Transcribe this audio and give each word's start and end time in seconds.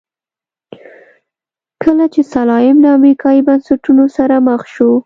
کله 1.83 2.05
چې 2.13 2.21
سلایم 2.33 2.77
له 2.83 2.89
امریکایي 2.97 3.41
بنسټونو 3.47 4.05
سره 4.17 4.35
مخ 4.47 4.61
شو. 4.73 4.91